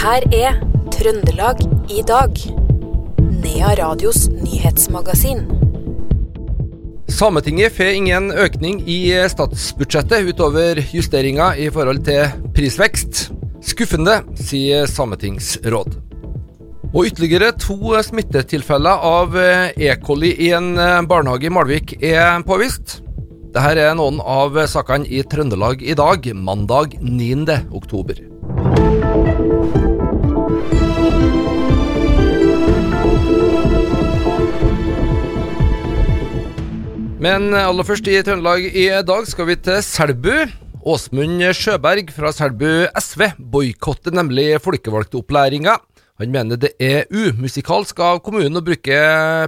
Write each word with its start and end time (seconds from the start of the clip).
her 0.00 0.24
er 0.32 0.54
Trøndelag 0.94 1.58
i 1.92 2.00
dag. 2.08 2.38
Nea 3.20 3.72
Radios 3.76 4.30
nyhetsmagasin. 4.32 5.42
Sametinget 7.12 7.74
får 7.76 7.98
ingen 7.98 8.30
økning 8.32 8.78
i 8.88 9.12
statsbudsjettet 9.28 10.30
utover 10.30 10.80
justeringa 10.94 11.50
i 11.60 11.68
forhold 11.74 12.00
til 12.06 12.32
prisvekst. 12.56 13.26
Skuffende, 13.60 14.22
sier 14.40 14.88
Sametingsråd. 14.88 15.98
Og 16.94 17.04
ytterligere 17.10 17.52
to 17.60 17.92
smittetilfeller 18.00 19.04
av 19.04 19.36
E. 19.36 19.92
coli 20.00 20.32
i 20.46 20.50
en 20.56 20.72
barnehage 21.10 21.50
i 21.50 21.52
Malvik 21.52 21.98
er 22.00 22.40
påvist. 22.48 23.02
Dette 23.52 23.84
er 23.84 23.92
noen 23.98 24.22
av 24.24 24.56
sakene 24.70 25.04
i 25.04 25.20
Trøndelag 25.28 25.84
i 25.84 25.98
dag, 25.98 26.32
mandag 26.32 26.96
9. 27.04 27.60
oktober. 27.68 28.24
Men 37.20 37.52
aller 37.52 37.84
først 37.84 38.06
i 38.08 38.16
Trøndelag 38.24 38.64
i 38.64 38.86
dag 39.04 39.26
skal 39.28 39.48
vi 39.50 39.56
til 39.60 39.82
Selbu. 39.84 40.32
Åsmund 40.88 41.42
Sjøberg 41.52 42.08
fra 42.16 42.30
Selbu 42.32 42.86
SV 42.96 43.26
boikotter 43.52 44.14
nemlig 44.16 44.54
folkevalgtopplæringa. 44.64 45.74
Han 46.20 46.34
mener 46.34 46.58
det 46.60 46.74
er 46.84 47.06
umusikalsk 47.08 48.00
av 48.04 48.18
kommunen 48.20 48.58
å 48.58 48.64
bruke 48.64 48.96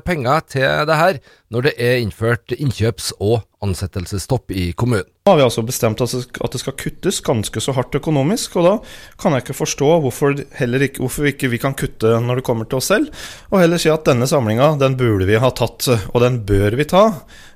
penger 0.06 0.44
til 0.48 0.86
det 0.88 0.96
her, 0.96 1.18
når 1.52 1.66
det 1.66 1.72
er 1.76 1.98
innført 2.00 2.54
innkjøps- 2.56 3.10
og 3.20 3.42
ansettelsesstopp 3.60 4.54
i 4.56 4.70
kommunen. 4.72 5.04
Nå 5.22 5.34
har 5.34 5.36
vi 5.38 5.44
altså 5.44 5.62
bestemt 5.68 6.00
at 6.00 6.14
det 6.16 6.60
skal 6.62 6.76
kuttes 6.80 7.20
ganske 7.22 7.60
så 7.60 7.74
hardt 7.76 7.98
økonomisk, 8.00 8.56
og 8.56 8.64
da 8.64 8.72
kan 9.20 9.36
jeg 9.36 9.44
ikke 9.44 9.58
forstå 9.58 9.90
hvorfor, 10.06 10.38
ikke, 10.40 11.02
hvorfor 11.02 11.28
ikke 11.28 11.50
vi 11.52 11.60
kan 11.60 11.76
kutte 11.76 12.14
når 12.24 12.40
det 12.40 12.46
kommer 12.46 12.70
til 12.70 12.80
oss 12.80 12.88
selv, 12.94 13.12
og 13.52 13.60
heller 13.60 13.82
si 13.82 13.92
at 13.92 14.08
denne 14.08 14.30
samlinga, 14.30 14.72
den 14.80 14.96
burde 14.96 15.28
vi 15.28 15.36
ha 15.44 15.52
tatt, 15.52 15.90
og 16.08 16.24
den 16.24 16.40
bør 16.48 16.78
vi 16.80 16.88
ta, 16.88 17.04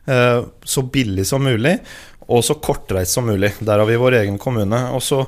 eh, 0.05 0.44
så 0.44 0.84
billig 0.92 1.25
som 1.33 1.48
mulig, 1.48 1.78
og 2.27 2.42
så 2.44 2.56
kortreist 2.59 3.14
som 3.14 3.27
mulig. 3.31 3.53
Der 3.62 3.78
har 3.78 3.87
vi 3.87 3.98
vår 3.98 4.20
egen 4.20 4.39
kommune. 4.39 4.81
Og 4.97 5.03
så 5.03 5.20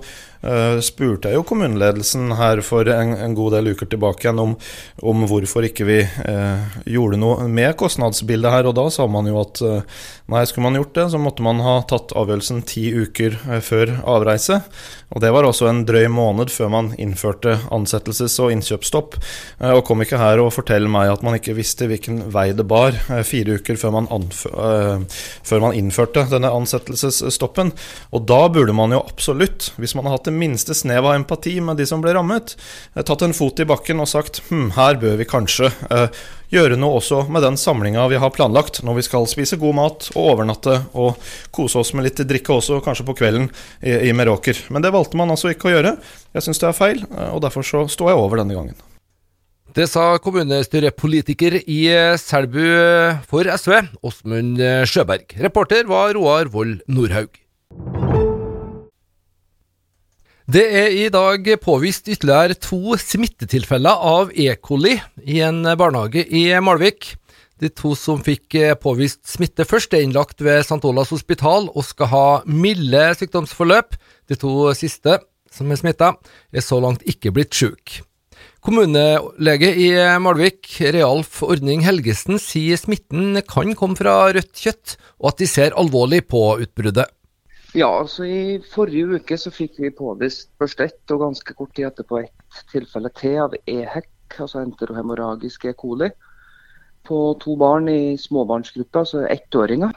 uh, 0.45 0.79
spurte 0.85 1.31
jeg 1.31 1.39
jo 1.39 1.47
kommuneledelsen 1.47 2.35
her 2.39 2.63
for 2.67 2.89
en, 2.93 3.15
en 3.17 3.35
god 3.39 3.57
del 3.57 3.73
uker 3.75 3.91
tilbake 3.91 4.27
igjen 4.27 4.43
om, 4.43 4.55
om 5.03 5.25
hvorfor 5.31 5.67
ikke 5.69 5.87
vi 5.89 5.99
uh, 6.05 6.79
gjorde 6.89 7.21
noe 7.21 7.49
med 7.51 7.77
kostnadsbildet 7.81 8.55
her, 8.55 8.69
og 8.71 8.77
da 8.79 8.89
sa 8.95 9.09
man 9.11 9.29
jo 9.31 9.41
at 9.43 9.63
uh, 9.65 10.05
nei, 10.33 10.45
skulle 10.49 10.69
man 10.69 10.79
gjort 10.79 10.95
det, 10.99 11.09
så 11.15 11.23
måtte 11.23 11.47
man 11.47 11.63
ha 11.65 11.81
tatt 11.89 12.15
avgjørelsen 12.19 12.63
ti 12.69 12.89
uker 12.95 13.39
før 13.65 13.97
avreise. 14.05 14.61
Og 15.09 15.23
det 15.25 15.31
var 15.33 15.47
også 15.49 15.71
en 15.71 15.85
drøy 15.89 16.05
måned 16.13 16.53
før 16.53 16.69
man 16.73 16.91
innførte 17.01 17.55
ansettelses- 17.73 18.37
og 18.45 18.53
innkjøpsstopp. 18.53 19.17
og 19.65 19.81
kom 19.89 20.03
ikke 20.05 20.21
her 20.21 20.43
og 20.43 20.53
fortell 20.53 20.85
meg 20.93 21.09
at 21.09 21.23
man 21.25 21.39
ikke 21.39 21.57
visste 21.57 21.89
hvilken 21.89 22.27
vei 22.35 22.51
det 22.53 22.67
bar 22.69 22.93
fire 23.25 23.57
uker 23.57 23.81
før 23.81 23.95
man, 23.97 24.09
før 24.29 25.65
man 25.65 25.77
innførte 25.79 26.27
denne 26.29 26.53
ansettelsesstoppen. 26.53 27.73
Og 28.13 28.27
da 28.29 28.43
burde 28.53 28.77
man 28.77 28.93
jo 28.93 29.01
absolutt, 29.01 29.71
hvis 29.81 29.97
man 29.97 30.05
har 30.05 30.19
hatt 30.19 30.28
det 30.29 30.35
minste 30.37 30.77
snev 30.77 31.07
av 31.07 31.17
empati 31.17 31.57
med 31.65 31.79
de 31.81 31.87
som 31.89 32.03
ble 32.05 32.13
rammet, 32.17 32.55
eh, 32.95 33.05
tatt 33.07 33.25
en 33.25 33.37
fot 33.37 33.61
i 33.61 33.67
bakken 33.69 34.03
og 34.03 34.11
sagt 34.11 34.43
hm, 34.49 34.73
her 34.77 34.99
bør 35.01 35.17
vi 35.21 35.29
kanskje 35.29 35.71
eh, 35.89 36.21
gjøre 36.53 36.79
noe 36.81 36.99
også 37.01 37.25
med 37.33 37.45
den 37.45 37.59
samlinga 37.61 38.07
vi 38.13 38.21
har 38.21 38.33
planlagt 38.35 38.83
når 38.85 38.99
vi 38.99 39.07
skal 39.07 39.29
spise 39.29 39.59
god 39.61 39.77
mat 39.77 40.11
og 40.15 40.33
overnatte 40.35 40.79
og 40.97 41.17
kose 41.55 41.81
oss 41.81 41.95
med 41.97 42.09
litt 42.09 42.23
drikke 42.29 42.59
også, 42.59 42.83
kanskje 42.85 43.09
på 43.09 43.17
kvelden 43.21 43.49
i, 43.81 44.11
i 44.11 44.13
Meråker. 44.17 44.67
Men 44.73 44.85
det 44.85 44.93
valgte 44.95 45.21
man 45.21 45.33
altså 45.33 45.53
ikke 45.53 45.71
å 45.71 45.75
gjøre. 45.77 45.97
Jeg 46.37 46.47
syns 46.47 46.63
det 46.63 46.71
er 46.71 46.79
feil, 46.79 47.03
eh, 47.09 47.33
og 47.33 47.43
derfor 47.45 47.67
så 47.67 47.87
står 47.89 48.13
jeg 48.13 48.23
over 48.23 48.43
denne 48.43 48.57
gangen. 48.57 48.79
Det 49.77 49.85
sa 49.91 50.17
kommunestyrepolitiker 50.25 51.61
i 51.61 51.83
Selbu 52.19 52.65
for 53.29 53.47
SV, 53.53 53.75
Åsmund 54.03 54.65
Sjøberg. 54.89 55.37
Reporter 55.45 55.85
var 55.87 56.17
Roar 56.17 56.49
Vold 56.51 56.81
Nordhaug. 56.89 57.37
Det 60.49 60.63
er 60.65 60.95
i 60.97 61.09
dag 61.13 61.45
påvist 61.61 62.07
ytterligere 62.09 62.55
to 62.57 62.95
smittetilfeller 62.97 64.05
av 64.11 64.31
E. 64.33 64.47
coli 64.57 64.95
i 65.29 65.43
en 65.45 65.61
barnehage 65.77 66.23
i 66.25 66.47
Malvik. 66.65 67.11
De 67.61 67.69
to 67.69 67.91
som 67.93 68.23
fikk 68.25 68.57
påvist 68.81 69.27
smitte 69.29 69.67
først, 69.69 69.93
er 69.93 70.07
innlagt 70.07 70.41
ved 70.41 70.63
St. 70.63 70.81
Olavs 70.89 71.13
hospital 71.13 71.69
og 71.69 71.85
skal 71.85 72.09
ha 72.15 72.23
milde 72.49 73.03
sykdomsforløp. 73.21 73.99
De 74.25 74.41
to 74.41 74.73
siste 74.79 75.19
som 75.53 75.69
er 75.69 75.83
smitta, 75.83 76.15
er 76.49 76.65
så 76.65 76.81
langt 76.81 77.05
ikke 77.05 77.35
blitt 77.37 77.53
syke. 77.53 78.01
Kommunelege 78.65 79.75
i 79.77 79.93
Malvik, 80.17 80.65
Realf 80.97 81.43
Ordning 81.45 81.85
Helgesen, 81.85 82.41
sier 82.41 82.81
smitten 82.81 83.37
kan 83.45 83.77
komme 83.77 84.01
fra 84.01 84.33
rødt 84.33 84.57
kjøtt, 84.57 84.97
og 85.21 85.35
at 85.35 85.45
de 85.45 85.53
ser 85.53 85.77
alvorlig 85.77 86.25
på 86.33 86.55
utbruddet. 86.57 87.13
Ja, 87.77 87.89
altså 88.01 88.25
I 88.25 88.61
forrige 88.65 89.19
uke 89.19 89.37
så 89.37 89.51
fikk 89.53 89.77
vi 89.83 89.91
påvist 89.93 90.49
først 90.61 90.81
ett, 90.81 91.03
og 91.13 91.21
ganske 91.27 91.53
kort 91.57 91.75
tid 91.77 91.91
etterpå 91.91 92.23
ett 92.23 92.63
tilfelle 92.73 93.11
til 93.19 93.37
av 93.43 93.57
EHEC, 93.69 94.09
altså 94.41 94.63
enterohemoragisk 94.63 95.67
E. 95.69 95.75
coli, 95.77 96.09
på 97.05 97.19
to 97.43 97.59
barn 97.61 97.91
i 97.93 98.17
småbarnsgruppa, 98.21 99.05
altså 99.05 99.27
ettåringer. 99.29 99.93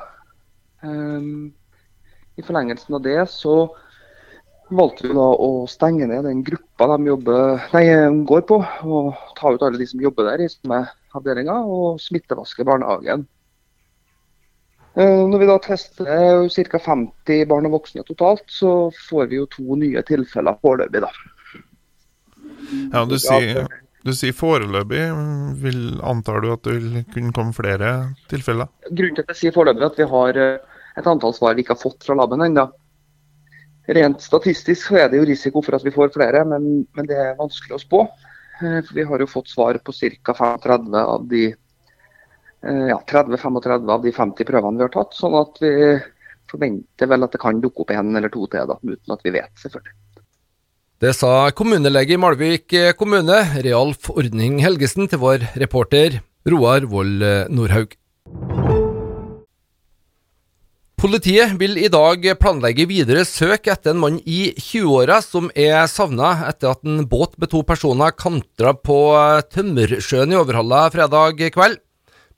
Um, 0.83 1.53
I 2.35 2.43
forlengelsen 2.43 2.97
av 2.97 3.05
det 3.07 3.17
så 3.31 3.55
valgte 4.71 5.07
vi 5.07 5.15
da 5.15 5.29
å 5.31 5.65
stenge 5.71 6.07
ned 6.11 6.27
den 6.27 6.43
gruppa 6.47 6.89
de 6.91 7.07
jobber, 7.07 7.69
nei, 7.71 7.85
går 8.27 8.47
på, 8.51 8.59
og 8.83 9.13
ta 9.39 9.51
ut 9.55 9.63
alle 9.63 9.79
de 9.79 9.87
som 9.87 10.03
jobber 10.03 10.27
der 10.27 10.43
i 10.43 10.51
samme 10.51 10.83
avdelinga, 11.15 11.55
og 11.63 12.03
smittevaske 12.03 12.67
barnehagen. 12.67 13.23
Eh, 14.93 15.27
når 15.27 15.39
vi 15.39 15.47
da 15.47 15.57
tester 15.63 16.07
ca. 16.51 16.79
50 16.79 17.45
barn 17.47 17.67
og 17.69 17.77
voksne 17.77 18.03
totalt, 18.07 18.43
så 18.51 18.91
får 19.09 19.29
vi 19.31 19.39
jo 19.39 19.47
to 19.51 19.77
nye 19.79 20.03
tilfeller 20.07 20.57
foreløpig, 20.59 21.03
da. 21.05 21.11
Ja, 22.91 23.05
du 23.07 23.15
sier, 23.19 23.69
du 24.03 24.11
sier 24.15 24.35
foreløpig. 24.35 25.05
Vil, 25.63 25.79
antar 26.03 26.43
du 26.43 26.51
at 26.51 26.67
det 26.67 26.75
vil 26.75 26.99
kunne 27.13 27.31
komme 27.35 27.55
flere 27.55 27.93
tilfeller? 28.31 28.67
Grunnen 28.89 29.15
til 29.15 29.23
at 29.23 29.33
jeg 29.33 29.41
sier 29.45 29.55
foreløpig, 29.55 29.85
er 29.85 29.93
at 29.93 30.03
vi 30.03 30.09
har 30.11 30.41
eh, 30.43 30.83
et 30.99 31.07
antall 31.07 31.37
svar 31.37 31.55
vi 31.55 31.63
ikke 31.63 31.77
har 31.77 31.85
fått 31.85 32.03
fra 32.07 32.17
laben 32.19 32.43
ennå. 32.43 32.67
Rent 33.95 34.21
statistisk 34.23 34.89
så 34.89 34.99
er 35.01 35.09
det 35.11 35.21
jo 35.21 35.27
risiko 35.27 35.63
for 35.63 35.79
at 35.79 35.87
vi 35.87 35.95
får 35.95 36.11
flere, 36.13 36.43
men, 36.47 36.83
men 36.97 37.07
det 37.07 37.15
er 37.17 37.39
vanskelig 37.39 37.79
å 37.79 37.83
spå. 37.85 38.03
Eh, 38.59 38.81
for 38.83 38.91
vi 38.99 39.07
har 39.07 39.23
jo 39.23 39.31
fått 39.39 39.55
svar 39.55 39.79
på 39.79 39.95
ca. 39.95 40.35
35 40.35 40.99
av 40.99 41.27
de 41.31 41.47
Eh, 41.51 41.60
ja, 42.61 42.97
30-35 43.09 43.89
av 43.89 44.03
de 44.05 44.13
50 44.13 44.47
prøvene 44.47 44.79
vi 44.79 44.85
har 44.85 44.93
tatt. 44.93 45.15
Sånn 45.17 45.37
at 45.39 45.57
vi 45.63 45.73
forventer 46.51 47.09
vel 47.09 47.25
at 47.25 47.33
det 47.33 47.41
kan 47.41 47.61
dukke 47.63 47.85
opp 47.85 47.93
en 47.95 48.15
eller 48.19 48.31
to 48.33 48.45
til, 48.51 48.69
da, 48.69 48.77
uten 48.81 49.15
at 49.15 49.25
vi 49.25 49.35
vet, 49.37 49.53
selvfølgelig. 49.63 49.97
Det 51.01 51.15
sa 51.17 51.49
kommunelege 51.57 52.13
i 52.13 52.19
Malvik 52.21 52.75
kommune, 52.99 53.39
Realf 53.65 54.11
Ordning 54.13 54.59
Helgesen, 54.61 55.09
til 55.09 55.23
vår 55.23 55.47
reporter 55.57 56.19
Roar 56.45 56.85
Vold 56.91 57.25
Nordhaug. 57.49 57.97
Politiet 61.01 61.55
vil 61.57 61.79
i 61.81 61.87
dag 61.89 62.27
planlegge 62.37 62.85
videre 62.85 63.23
søk 63.25 63.65
etter 63.73 63.95
en 63.95 64.01
mann 64.03 64.19
i 64.21 64.51
20-åra 64.53 65.15
som 65.25 65.47
er 65.57 65.87
savna 65.89 66.35
etter 66.45 66.75
at 66.75 66.85
en 66.85 67.07
båt 67.09 67.33
med 67.41 67.49
to 67.49 67.63
personer 67.65 68.13
kantra 68.13 68.75
på 68.77 68.99
Tømmersjøen 69.49 70.35
i 70.35 70.37
Overhalla 70.37 70.83
fredag 70.93 71.41
kveld. 71.55 71.79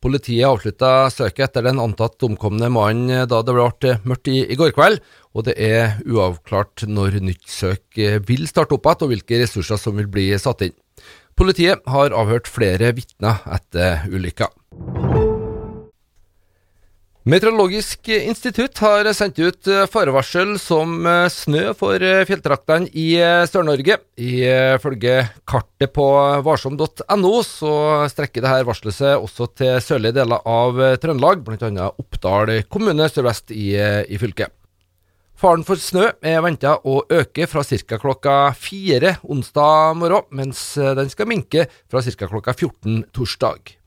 Politiet 0.04 0.44
avslutta 0.44 1.08
søket 1.14 1.46
etter 1.46 1.64
den 1.64 1.80
antatt 1.80 2.26
omkomne 2.28 2.68
mannen 2.74 3.24
da 3.32 3.40
det 3.40 3.56
ble 3.56 3.94
mørkt 4.04 4.28
i, 4.28 4.42
i, 4.44 4.58
går 4.60 4.74
kveld, 4.76 5.00
og 5.32 5.48
det 5.48 5.56
er 5.56 5.96
uavklart 6.04 6.84
når 6.92 7.22
nytt 7.24 7.48
søk 7.48 8.02
vil 8.28 8.44
starte 8.50 8.76
opp 8.76 8.90
igjen 8.90 9.08
og 9.08 9.14
hvilke 9.14 9.40
ressurser 9.46 9.80
som 9.80 9.96
vil 9.96 10.12
bli 10.12 10.28
satt 10.36 10.68
inn. 10.68 10.76
Politiet 11.40 11.88
har 11.90 12.14
avhørt 12.14 12.52
flere 12.52 12.92
vitner 13.00 13.40
etter 13.56 14.04
ulykka. 14.12 14.52
Meteorologisk 17.24 18.10
institutt 18.12 18.82
har 18.84 19.08
sendt 19.16 19.38
ut 19.40 19.68
farevarsel 19.88 20.58
som 20.60 21.06
snø 21.32 21.70
for 21.80 22.04
fjelltraktene 22.28 22.90
i 23.00 23.14
Sør-Norge. 23.48 23.96
Ifølge 24.20 25.14
kartet 25.48 25.94
på 25.96 26.08
varsom.no 26.44 27.32
så 27.48 27.76
strekker 28.12 28.44
dette 28.44 28.66
varselet 28.68 28.98
seg 28.98 29.24
også 29.24 29.48
til 29.56 29.80
sørlige 29.86 30.18
deler 30.18 30.44
av 30.44 30.82
Trøndelag, 31.00 31.46
bl.a. 31.48 31.88
Oppdal 32.04 32.52
kommune 32.68 33.08
sørvest 33.08 33.56
i, 33.56 33.70
i 33.80 34.20
fylket. 34.20 34.52
Faren 35.40 35.64
for 35.64 35.80
snø 35.80 36.10
er 36.20 36.44
venta 36.44 36.74
å 36.84 37.06
øke 37.08 37.48
fra 37.48 37.64
ca. 37.64 38.02
klokka 38.04 38.36
fire 38.60 39.16
onsdag 39.24 39.96
morgen, 40.02 40.28
mens 40.36 40.74
den 40.76 41.08
skal 41.12 41.32
minke 41.32 41.70
fra 41.88 42.04
ca. 42.04 42.28
klokka 42.28 42.52
14 42.52 43.00
torsdag. 43.16 43.78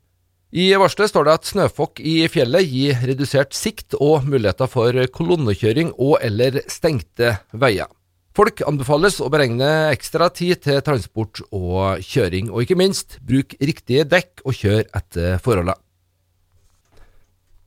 I 0.55 0.71
varselet 0.79 1.11
står 1.11 1.27
det 1.27 1.33
at 1.35 1.49
snøfokk 1.49 2.01
i 2.07 2.21
fjellet 2.31 2.69
gir 2.71 3.01
redusert 3.09 3.55
sikt 3.57 3.97
og 3.99 4.29
muligheter 4.31 4.71
for 4.71 4.95
kolonnekjøring 5.11 5.91
og 5.97 6.21
eller 6.23 6.61
stengte 6.71 7.35
veier. 7.51 7.91
Folk 8.37 8.61
anbefales 8.69 9.17
å 9.25 9.31
beregne 9.33 9.67
ekstra 9.95 10.29
tid 10.29 10.61
til 10.67 10.83
transport 10.85 11.41
og 11.57 12.05
kjøring, 12.05 12.51
og 12.53 12.63
ikke 12.63 12.77
minst 12.79 13.17
bruk 13.25 13.57
riktige 13.59 14.05
dekk 14.05 14.45
og 14.45 14.59
kjør 14.59 14.85
etter 14.85 15.41
forholdene. 15.43 15.81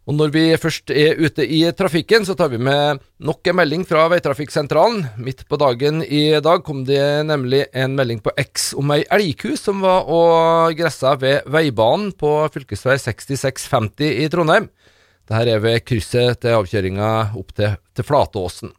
Og 0.10 0.16
når 0.18 0.32
vi 0.34 0.44
først 0.58 0.90
er 0.90 1.20
ute 1.22 1.44
i 1.46 1.60
trafikken, 1.78 2.24
så 2.26 2.34
tar 2.34 2.50
vi 2.50 2.58
med 2.58 2.98
nok 3.22 3.46
en 3.46 3.58
melding 3.60 3.84
fra 3.86 4.08
Veitrafikksentralen. 4.10 5.04
Midt 5.22 5.44
på 5.46 5.60
dagen 5.62 6.02
i 6.02 6.32
dag 6.42 6.64
kom 6.66 6.80
det 6.88 7.28
nemlig 7.30 7.68
en 7.78 7.94
melding 7.94 8.18
på 8.26 8.34
X 8.42 8.72
om 8.74 8.90
ei 8.96 9.04
elgku 9.14 9.54
som 9.54 9.84
var 9.86 10.10
og 10.10 10.74
gressa 10.80 11.14
ved 11.22 11.46
veibanen 11.46 12.10
på 12.18 12.32
fv. 12.50 12.66
6650 12.74 14.26
i 14.26 14.26
Trondheim. 14.34 14.66
Dette 15.30 15.54
er 15.54 15.62
ved 15.62 15.86
krysset 15.86 16.42
til 16.42 16.58
avkjøringa 16.58 17.12
opp 17.38 17.54
til, 17.54 17.78
til 17.94 18.10
Flatåsen. 18.10 18.74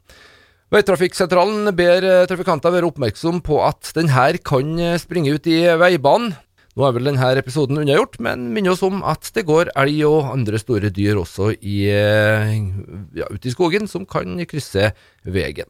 Veitrafikksentralen 0.75 1.71
ber 1.79 2.09
trafikanter 2.31 2.75
være 2.75 2.91
oppmerksom 2.91 3.39
på 3.47 3.63
at 3.63 3.95
denne 3.95 4.33
kan 4.43 4.83
springe 4.99 5.39
ut 5.39 5.47
i 5.47 5.63
veibanen. 5.79 6.35
Nå 6.81 6.87
er 6.89 6.95
vel 6.97 7.11
denne 7.11 7.27
episoden 7.37 7.77
unnagjort, 7.77 8.15
men 8.25 8.47
minner 8.55 8.73
oss 8.73 8.81
om 8.87 9.03
at 9.05 9.27
det 9.37 9.43
går 9.45 9.69
elg 9.77 9.99
og 10.09 10.31
andre 10.31 10.57
store 10.57 10.89
dyr 10.89 11.19
også 11.21 11.51
i, 11.61 11.83
eh, 11.93 12.55
ja, 13.19 13.27
ute 13.29 13.51
i 13.51 13.53
skogen 13.53 13.85
som 13.85 14.07
kan 14.09 14.41
krysse 14.49 14.95
veien. 15.29 15.69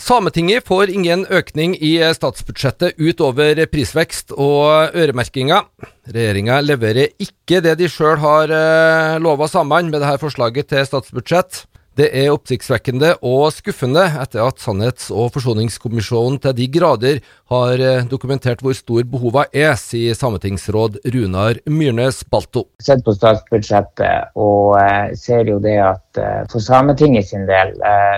Sametinget 0.00 0.64
får 0.64 0.88
ingen 0.88 1.26
økning 1.28 1.76
i 1.76 1.98
statsbudsjettet 2.16 2.96
utover 2.96 3.60
prisvekst 3.68 4.32
og 4.32 4.96
øremerkinger. 4.96 5.68
Regjeringa 6.08 6.62
leverer 6.64 7.12
ikke 7.20 7.60
det 7.60 7.76
de 7.82 7.92
sjøl 7.92 8.16
har 8.24 8.48
eh, 8.48 9.20
lova 9.20 9.52
samene 9.52 9.92
med 9.92 10.00
dette 10.00 10.16
forslaget 10.24 10.72
til 10.72 10.88
statsbudsjett. 10.88 11.66
Det 11.94 12.08
er 12.10 12.32
oppsiktsvekkende 12.34 13.12
og 13.22 13.52
skuffende 13.54 14.02
etter 14.18 14.40
at 14.42 14.58
Sannhets- 14.58 15.12
og 15.14 15.28
forsoningskommisjonen 15.36 16.40
til 16.42 16.56
de 16.58 16.66
grader 16.74 17.20
har 17.52 17.78
eh, 17.78 18.08
dokumentert 18.10 18.64
hvor 18.66 18.74
stor 18.74 19.06
behova 19.06 19.44
er, 19.54 19.76
sier 19.78 20.18
sametingsråd 20.18 20.98
Runar 21.14 21.62
Myrnes 21.70 22.24
Balto. 22.26 22.64
Sett 22.82 23.06
på 23.06 23.14
statsbudsjettet 23.14 24.34
og 24.34 24.74
uh, 24.74 25.14
ser 25.14 25.46
jo 25.46 25.60
det 25.62 25.76
at 25.86 26.18
uh, 26.18 26.42
for 26.50 26.66
Sametinget 26.66 27.30
sin 27.30 27.46
del 27.46 27.76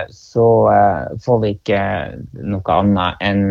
så 0.09 0.49
får 1.21 1.39
vi 1.43 1.53
ikke 1.59 1.79
noe 2.49 2.81
annet 2.81 3.21
enn 3.29 3.45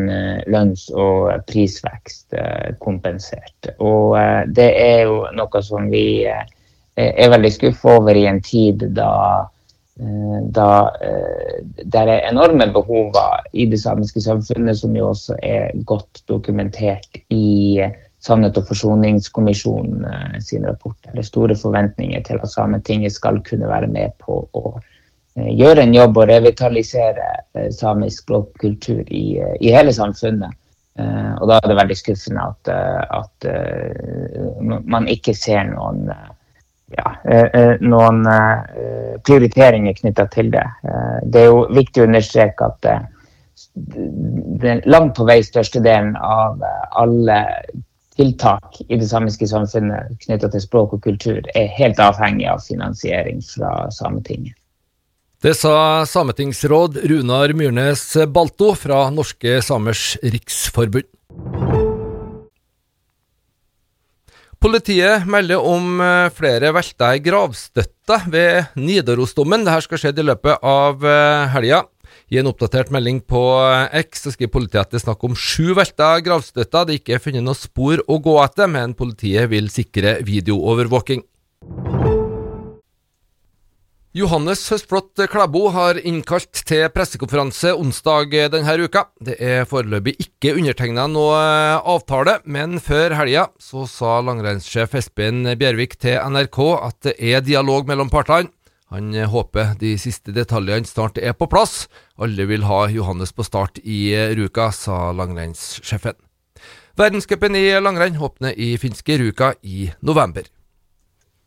lønns- 0.50 0.90
og 0.90 1.46
prisvekst 1.46 2.34
kompensert. 2.82 3.74
Og 3.78 4.16
det 4.58 4.72
er 4.74 5.04
jo 5.06 5.26
noe 5.38 5.62
som 5.62 5.86
vi 5.92 6.24
er 6.26 7.30
veldig 7.30 7.52
skuffa 7.54 8.00
over 8.00 8.18
i 8.18 8.26
en 8.26 8.42
tid 8.42 8.88
da 8.96 9.12
Eh, 9.46 9.55
da 9.96 10.92
eh, 11.00 11.60
det 11.84 12.00
er 12.00 12.26
enorme 12.28 12.66
behover 12.72 13.46
i 13.56 13.64
det 13.70 13.78
samiske 13.80 14.20
samfunnet, 14.20 14.76
som 14.78 14.96
jo 14.96 15.08
også 15.08 15.38
er 15.42 15.70
godt 15.84 16.22
dokumentert 16.28 17.16
i 17.32 17.80
Sannhet- 18.26 18.56
og 18.58 18.66
forsoningskommisjonen 18.68 20.04
eh, 20.04 20.36
sin 20.40 20.66
rapport. 20.68 20.98
Det 21.12 21.22
er 21.22 21.30
store 21.30 21.56
forventninger 21.56 22.20
til 22.28 22.42
at 22.42 22.52
Sametinget 22.52 23.12
skal 23.16 23.40
kunne 23.46 23.68
være 23.68 23.88
med 23.88 24.12
på 24.20 24.42
å 24.52 24.76
gjøre 25.36 25.84
en 25.84 25.94
jobb 25.94 26.16
og 26.16 26.30
revitalisere 26.30 27.70
samisk 27.72 28.24
språkkultur 28.24 29.04
i, 29.12 29.36
i, 29.60 29.68
hele 29.68 29.92
samfunnet. 29.92 30.56
Og 30.96 31.44
da 31.50 31.58
er 31.58 31.68
det 31.68 31.76
veldig 31.76 31.96
skuffende 32.00 32.40
at, 32.40 32.70
at 33.12 33.44
man 34.88 35.04
ikke 35.12 35.34
ser 35.36 35.68
noen 35.68 36.08
ja, 36.94 37.16
eh, 37.24 37.48
eh, 37.60 37.74
noen 37.80 38.26
eh, 38.30 39.16
prioriteringer 39.26 39.96
knytta 39.96 40.26
til 40.30 40.52
det. 40.54 40.66
Det 41.24 41.42
er 41.42 41.50
jo 41.50 41.66
viktig 41.74 42.02
å 42.02 42.06
understreke 42.06 42.70
at 42.70 42.90
den 43.76 44.82
langt 44.88 45.16
på 45.16 45.26
vei 45.28 45.40
største 45.44 45.82
delen 45.84 46.14
av 46.16 46.62
alle 46.96 47.40
tiltak 48.16 48.78
i 48.86 48.96
det 48.96 49.08
samiske 49.08 49.48
samfunnet 49.48 50.14
knytta 50.22 50.48
til 50.52 50.62
språk 50.62 50.94
og 50.96 51.02
kultur 51.04 51.42
er 51.56 51.72
helt 51.76 51.98
avhengig 52.00 52.46
av 52.48 52.62
finansiering 52.64 53.42
fra 53.44 53.90
Sametinget. 53.92 54.54
Det 55.44 55.52
sa 55.52 56.06
sametingsråd 56.08 56.96
Runar 57.10 57.52
Myrnes 57.52 58.06
Balto 58.32 58.70
fra 58.78 59.02
Norske 59.12 59.58
Samers 59.62 60.14
Riksforbund. 60.24 61.10
Politiet 64.66 65.22
melder 65.30 65.62
om 65.62 66.00
flere 66.02 66.32
flere 66.34 66.72
velter 66.74 67.20
gravstøtter 67.22 68.24
ved 68.32 68.72
Nidarosdomen. 68.74 69.62
Dette 69.62 69.84
skal 69.84 70.00
skje 70.02 70.10
i 70.18 70.24
løpet 70.26 70.64
av 70.66 71.06
eh, 71.06 71.44
helga. 71.52 71.84
I 72.34 72.40
en 72.40 72.50
oppdatert 72.50 72.90
melding 72.90 73.20
på 73.30 73.44
eh, 73.62 73.94
X 74.00 74.24
så 74.24 74.32
skriver 74.34 74.50
politiet 74.56 74.80
at 74.80 74.90
det 74.90 74.98
er 74.98 75.04
snakk 75.04 75.22
om 75.28 75.38
sju 75.38 75.70
velta 75.78 76.08
gravstøtter. 76.18 76.88
Det 76.88 76.96
er 76.96 76.98
ikke 76.98 77.22
funnet 77.28 77.46
noe 77.46 77.54
spor 77.54 78.02
å 78.10 78.18
gå 78.18 78.34
etter, 78.42 78.66
men 78.66 78.98
politiet 78.98 79.46
vil 79.54 79.70
sikre 79.70 80.16
videoovervåking. 80.26 81.22
Johannes 84.16 84.62
Høstflot 84.72 85.20
Klæbo 85.28 85.66
har 85.74 85.98
innkalt 86.00 86.62
til 86.64 86.86
pressekonferanse 86.88 87.74
onsdag 87.76 88.32
denne 88.54 88.76
uka. 88.80 89.02
Det 89.20 89.34
er 89.44 89.66
foreløpig 89.68 90.14
ikke 90.22 90.54
undertegna 90.56 91.04
noe 91.10 91.36
avtale, 91.84 92.38
men 92.48 92.78
før 92.80 93.12
helga 93.18 93.50
så 93.60 93.84
sa 93.84 94.14
langrennssjef 94.24 94.96
Espen 95.02 95.44
Bjervik 95.60 95.98
til 96.00 96.16
NRK 96.32 96.62
at 96.78 96.98
det 97.10 97.14
er 97.18 97.44
dialog 97.44 97.84
mellom 97.90 98.08
partene. 98.08 98.48
Han 98.88 99.12
håper 99.12 99.76
de 99.82 99.92
siste 100.00 100.32
detaljene 100.32 100.88
snart 100.88 101.20
er 101.20 101.36
på 101.36 101.50
plass. 101.52 101.84
Alle 102.16 102.48
vil 102.48 102.64
ha 102.64 102.86
Johannes 102.88 103.36
på 103.36 103.44
start 103.44 103.82
i 103.84 104.14
Ruka, 104.38 104.70
sa 104.72 105.10
langrennssjefen. 105.12 106.16
Verdenscupen 106.96 107.60
i 107.60 107.68
langrenn 107.84 108.16
åpner 108.16 108.56
i 108.56 108.78
finske 108.80 109.20
Ruka 109.20 109.52
i 109.60 109.90
november. 110.00 110.48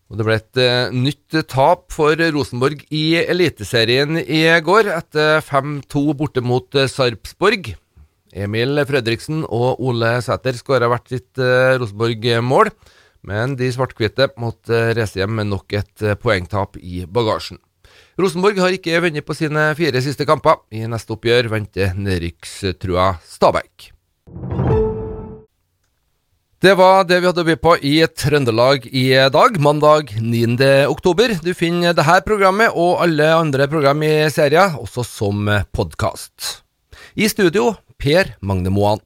Og 0.09 0.17
Det 0.17 0.25
ble 0.25 0.37
et 0.39 0.59
uh, 0.59 0.95
nytt 0.95 1.37
tap 1.51 1.91
for 1.93 2.17
Rosenborg 2.33 2.81
i 2.89 3.19
Eliteserien 3.21 4.17
i 4.23 4.41
går, 4.65 4.89
etter 4.95 5.43
5-2 5.45 6.03
borte 6.17 6.41
mot 6.41 6.65
uh, 6.73 6.87
Sarpsborg. 6.89 7.75
Emil 8.33 8.81
Fredriksen 8.89 9.43
og 9.45 9.81
Ole 9.81 10.15
Sæter 10.25 10.57
skåra 10.57 10.89
hvert 10.89 11.13
sitt 11.13 11.41
uh, 11.41 11.77
Rosenborg-mål, 11.77 12.73
men 13.29 13.53
de 13.59 13.69
svart-hvite 13.73 14.31
måtte 14.41 14.81
reise 14.97 15.21
hjem 15.21 15.35
med 15.41 15.51
nok 15.51 15.77
et 15.77 16.05
poengtap 16.23 16.79
i 16.81 17.03
bagasjen. 17.05 17.61
Rosenborg 18.19 18.57
har 18.63 18.73
ikke 18.73 19.01
vunnet 19.05 19.27
på 19.27 19.35
sine 19.37 19.69
fire 19.77 20.01
siste 20.03 20.25
kamper. 20.27 20.63
I 20.73 20.87
neste 20.89 21.13
oppgjør 21.15 21.51
venter 21.53 21.93
nedrykkstrua 21.95 23.13
Stabæk. 23.27 23.91
Det 26.59 26.73
var 26.75 27.05
det 27.07 27.21
vi 27.21 27.27
hadde 27.29 27.39
å 27.39 27.47
by 27.47 27.53
på 27.55 27.73
i 27.87 27.93
Trøndelag 28.03 28.83
i 28.91 29.05
dag, 29.31 29.55
mandag 29.63 30.11
9. 30.19 30.57
oktober. 30.91 31.37
Du 31.39 31.53
finner 31.55 31.95
dette 31.95 32.17
programmet 32.27 32.75
og 32.75 32.99
alle 33.05 33.29
andre 33.31 33.69
program 33.71 34.03
i 34.03 34.27
serien 34.27 34.75
også 34.75 35.07
som 35.07 35.47
podkast. 35.71 36.59
I 37.15 37.31
studio 37.31 37.77
Per 37.95 38.35
Magne 38.43 38.75
Moan. 38.75 38.99